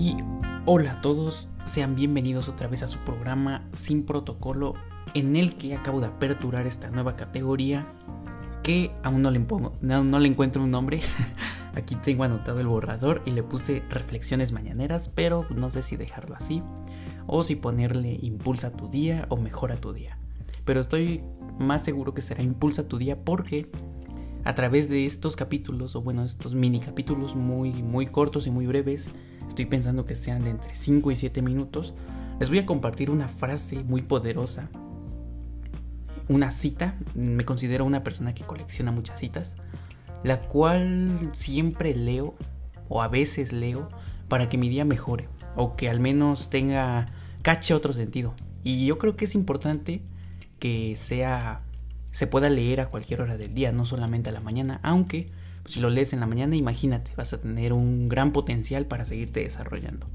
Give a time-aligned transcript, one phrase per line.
[0.00, 0.16] Y
[0.64, 4.74] hola a todos, sean bienvenidos otra vez a su programa Sin Protocolo,
[5.12, 7.84] en el que acabo de aperturar esta nueva categoría
[8.62, 9.44] que aún no le,
[9.80, 11.00] no, le encuentro un nombre.
[11.74, 16.36] Aquí tengo anotado el borrador y le puse reflexiones mañaneras, pero no sé si dejarlo
[16.36, 16.62] así
[17.26, 20.16] o si ponerle impulsa tu día o mejora tu día.
[20.64, 21.24] Pero estoy
[21.58, 23.68] más seguro que será impulsa tu día porque
[24.44, 28.66] a través de estos capítulos, o bueno, estos mini capítulos muy, muy cortos y muy
[28.66, 29.10] breves,
[29.48, 31.94] estoy pensando que sean de entre 5 y 7 minutos,
[32.38, 34.70] les voy a compartir una frase muy poderosa,
[36.28, 39.56] una cita, me considero una persona que colecciona muchas citas,
[40.22, 42.34] la cual siempre leo,
[42.88, 43.88] o a veces leo,
[44.28, 47.06] para que mi día mejore, o que al menos tenga,
[47.42, 48.34] cache otro sentido.
[48.62, 50.02] Y yo creo que es importante
[50.58, 51.62] que sea
[52.18, 55.30] se pueda leer a cualquier hora del día, no solamente a la mañana, aunque
[55.62, 59.04] pues, si lo lees en la mañana, imagínate, vas a tener un gran potencial para
[59.04, 60.08] seguirte desarrollando.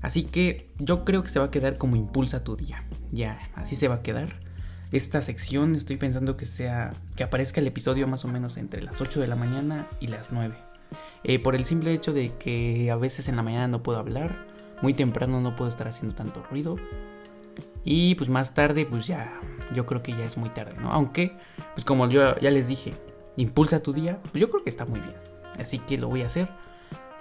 [0.00, 2.82] Así que yo creo que se va a quedar como impulsa tu día.
[3.12, 4.40] Ya, así se va a quedar.
[4.92, 9.02] Esta sección estoy pensando que sea que aparezca el episodio más o menos entre las
[9.02, 10.54] 8 de la mañana y las 9.
[11.22, 14.46] Eh, por el simple hecho de que a veces en la mañana no puedo hablar,
[14.80, 16.78] muy temprano no puedo estar haciendo tanto ruido
[17.88, 19.38] y pues más tarde, pues ya,
[19.74, 20.92] yo creo que ya es muy tarde, ¿no?
[20.92, 21.36] Aunque,
[21.74, 22.94] pues como yo ya les dije,
[23.36, 25.16] impulsa tu día, pues yo creo que está muy bien.
[25.58, 26.48] Así que lo voy a hacer.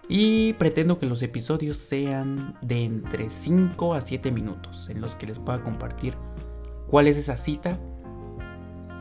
[0.07, 5.25] Y pretendo que los episodios sean de entre 5 a 7 minutos, en los que
[5.25, 6.15] les pueda compartir
[6.87, 7.79] cuál es esa cita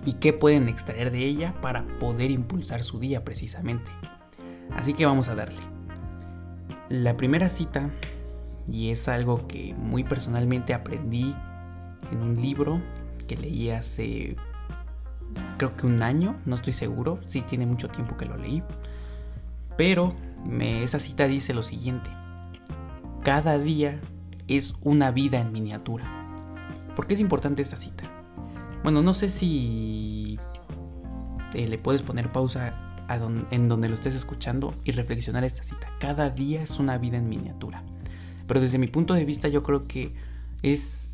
[0.06, 3.90] y qué pueden extraer de ella para poder impulsar su día precisamente.
[4.70, 5.60] Así que vamos a darle.
[6.88, 7.90] La primera cita,
[8.70, 11.34] y es algo que muy personalmente aprendí
[12.12, 12.80] en un libro
[13.26, 14.36] que leí hace
[15.58, 18.62] creo que un año, no estoy seguro, sí tiene mucho tiempo que lo leí,
[19.76, 20.14] pero
[20.60, 22.10] esa cita dice lo siguiente,
[23.22, 24.00] cada día
[24.46, 26.04] es una vida en miniatura.
[26.94, 28.04] ¿Por qué es importante esta cita?
[28.82, 30.38] Bueno, no sé si
[31.54, 32.80] eh, le puedes poner pausa
[33.50, 35.88] en donde lo estés escuchando y reflexionar esta cita.
[35.98, 37.82] Cada día es una vida en miniatura.
[38.46, 40.14] Pero desde mi punto de vista yo creo que
[40.62, 41.04] es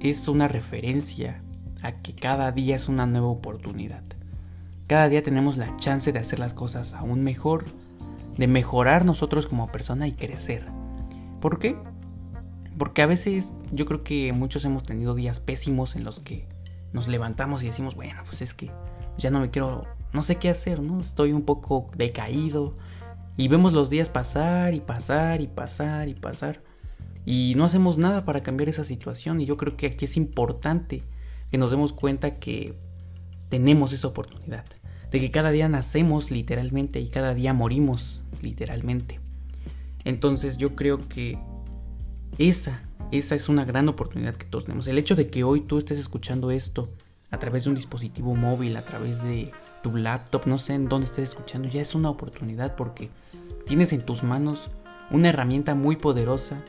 [0.00, 1.42] es una referencia
[1.84, 4.02] a que cada día es una nueva oportunidad.
[4.86, 7.66] Cada día tenemos la chance de hacer las cosas aún mejor,
[8.36, 10.66] de mejorar nosotros como persona y crecer.
[11.40, 11.76] ¿Por qué?
[12.76, 16.46] Porque a veces yo creo que muchos hemos tenido días pésimos en los que
[16.92, 18.70] nos levantamos y decimos, bueno, pues es que
[19.16, 21.00] ya no me quiero, no sé qué hacer, ¿no?
[21.00, 22.74] Estoy un poco decaído.
[23.36, 26.60] Y vemos los días pasar y pasar y pasar y pasar
[27.26, 31.02] y no hacemos nada para cambiar esa situación y yo creo que aquí es importante
[31.54, 32.74] que nos demos cuenta que
[33.48, 34.64] tenemos esa oportunidad,
[35.12, 39.20] de que cada día nacemos literalmente y cada día morimos literalmente.
[40.04, 41.38] Entonces yo creo que
[42.38, 42.82] esa,
[43.12, 44.88] esa es una gran oportunidad que todos tenemos.
[44.88, 46.88] El hecho de que hoy tú estés escuchando esto
[47.30, 51.04] a través de un dispositivo móvil, a través de tu laptop, no sé en dónde
[51.04, 53.10] estés escuchando, ya es una oportunidad porque
[53.64, 54.70] tienes en tus manos
[55.12, 56.60] una herramienta muy poderosa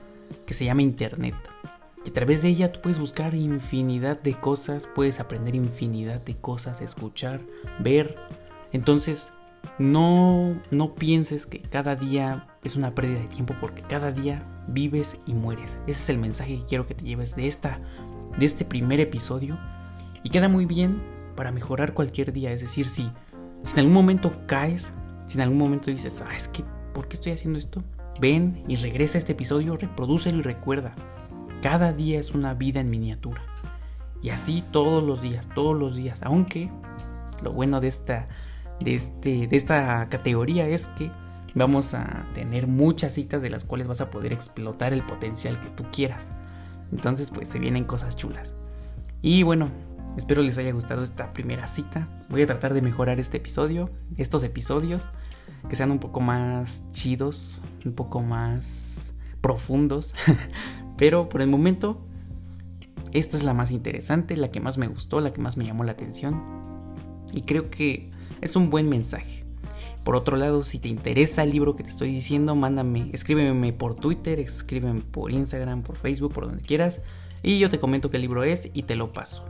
[0.46, 1.55] que se llama Internet.
[2.06, 6.36] Y a través de ella tú puedes buscar infinidad de cosas, puedes aprender infinidad de
[6.36, 7.42] cosas, escuchar,
[7.80, 8.16] ver.
[8.72, 9.34] Entonces,
[9.80, 15.18] no, no pienses que cada día es una pérdida de tiempo porque cada día vives
[15.26, 15.82] y mueres.
[15.88, 17.80] Ese es el mensaje que quiero que te lleves de, esta,
[18.38, 19.58] de este primer episodio.
[20.24, 21.02] Y queda muy bien
[21.36, 22.52] para mejorar cualquier día.
[22.52, 23.10] Es decir, si,
[23.64, 24.92] si en algún momento caes,
[25.28, 26.64] si en algún momento dices, ah, es que,
[26.94, 27.84] ¿por qué estoy haciendo esto?
[28.20, 30.96] Ven y regresa a este episodio, reprodúcelo y recuerda.
[31.66, 33.42] Cada día es una vida en miniatura.
[34.22, 36.22] Y así todos los días, todos los días.
[36.22, 36.70] Aunque
[37.42, 38.28] lo bueno de esta,
[38.80, 41.10] de este, de esta categoría es que
[41.56, 45.70] vamos a tener muchas citas de las cuales vas a poder explotar el potencial que
[45.70, 46.30] tú quieras.
[46.92, 48.54] Entonces pues se vienen cosas chulas.
[49.24, 49.72] Y bueno,
[50.18, 52.08] espero les haya gustado esta primera cita.
[52.30, 55.10] Voy a tratar de mejorar este episodio, estos episodios
[55.68, 60.14] que sean un poco más chidos, un poco más profundos.
[60.98, 62.06] Pero por el momento,
[63.12, 65.84] esta es la más interesante, la que más me gustó, la que más me llamó
[65.84, 66.42] la atención.
[67.34, 68.12] Y creo que
[68.42, 69.46] es un buen mensaje.
[70.04, 73.96] Por otro lado, si te interesa el libro que te estoy diciendo, mándame, escríbeme por
[73.96, 77.02] Twitter, escríbeme por Instagram, por Facebook, por donde quieras.
[77.42, 79.44] Y yo te comento qué libro es y te lo paso.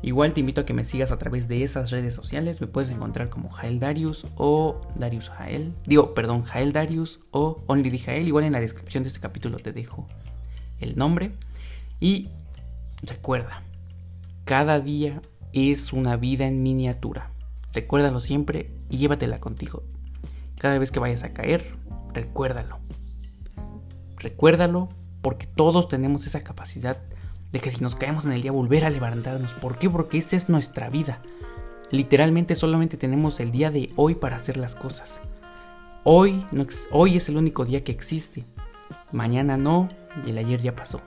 [0.00, 2.60] Igual te invito a que me sigas a través de esas redes sociales.
[2.60, 5.74] Me puedes encontrar como Jael Darius o Darius Jael.
[5.84, 8.28] Digo, perdón, Jael Darius o Only Jael.
[8.28, 10.06] Igual en la descripción de este capítulo te dejo
[10.80, 11.32] el nombre.
[12.00, 12.28] Y
[13.02, 13.62] recuerda,
[14.44, 15.20] cada día
[15.52, 17.32] es una vida en miniatura.
[17.72, 19.82] Recuérdalo siempre y llévatela contigo.
[20.58, 21.76] Cada vez que vayas a caer,
[22.12, 22.78] recuérdalo.
[24.16, 24.88] recuérdalo,
[25.22, 26.98] porque todos tenemos esa capacidad
[27.52, 29.54] de que si nos caemos en el día volver a levantarnos.
[29.54, 29.88] ¿Por qué?
[29.88, 31.20] Porque esa es nuestra vida.
[31.90, 35.20] Literalmente solamente tenemos el día de hoy para hacer las cosas.
[36.04, 36.44] Hoy,
[36.90, 38.44] hoy es el único día que existe.
[39.12, 39.88] Mañana no
[40.24, 41.00] y el ayer ya pasó.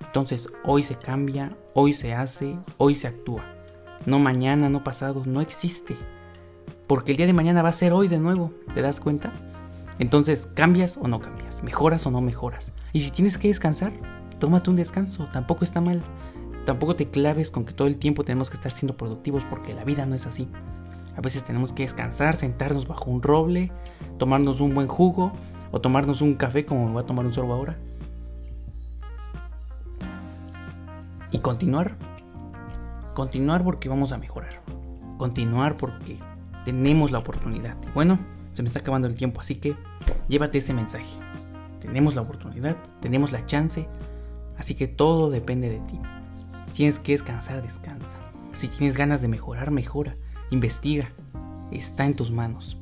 [0.00, 3.44] Entonces hoy se cambia, hoy se hace, hoy se actúa.
[4.04, 5.96] No mañana, no pasado, no existe.
[6.86, 9.32] Porque el día de mañana va a ser hoy de nuevo, ¿te das cuenta?
[9.98, 11.62] Entonces, ¿cambias o no cambias?
[11.62, 12.72] ¿Mejoras o no mejoras?
[12.92, 13.92] Y si tienes que descansar,
[14.38, 16.02] tómate un descanso, tampoco está mal.
[16.66, 19.84] Tampoco te claves con que todo el tiempo tenemos que estar siendo productivos porque la
[19.84, 20.48] vida no es así.
[21.16, 23.70] A veces tenemos que descansar, sentarnos bajo un roble,
[24.18, 25.32] tomarnos un buen jugo
[25.70, 27.78] o tomarnos un café como me voy a tomar un sorbo ahora.
[31.32, 31.96] Y continuar.
[33.14, 34.62] Continuar porque vamos a mejorar.
[35.16, 36.18] Continuar porque
[36.66, 37.74] tenemos la oportunidad.
[37.94, 38.18] Bueno,
[38.52, 39.74] se me está acabando el tiempo, así que
[40.28, 41.06] llévate ese mensaje.
[41.80, 43.88] Tenemos la oportunidad, tenemos la chance,
[44.58, 45.98] así que todo depende de ti.
[46.66, 48.18] Si tienes que descansar, descansa.
[48.54, 50.16] Si tienes ganas de mejorar, mejora.
[50.50, 51.10] Investiga.
[51.70, 52.76] Está en tus manos.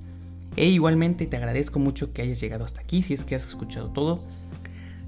[0.56, 3.90] E igualmente te agradezco mucho que hayas llegado hasta aquí, si es que has escuchado
[3.90, 4.24] todo.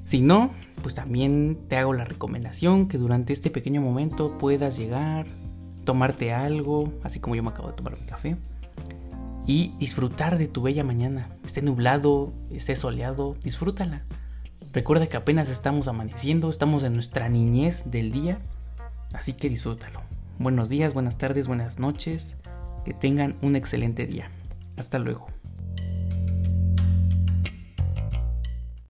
[0.05, 0.53] Si no,
[0.83, 5.27] pues también te hago la recomendación que durante este pequeño momento puedas llegar,
[5.85, 8.37] tomarte algo, así como yo me acabo de tomar mi café,
[9.47, 11.29] y disfrutar de tu bella mañana.
[11.45, 14.03] Esté nublado, esté soleado, disfrútala.
[14.73, 18.39] Recuerda que apenas estamos amaneciendo, estamos en nuestra niñez del día,
[19.13, 20.01] así que disfrútalo.
[20.39, 22.37] Buenos días, buenas tardes, buenas noches,
[22.85, 24.31] que tengan un excelente día.
[24.77, 25.32] Hasta luego.